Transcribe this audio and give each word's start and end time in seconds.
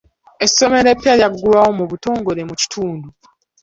Essomero 0.45 0.87
eppya 0.93 1.13
lyagguddwawo 1.19 1.71
mu 1.79 1.85
butongole 1.91 2.41
mu 2.49 2.55
kitundu. 2.61 3.07